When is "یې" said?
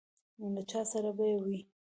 1.31-1.37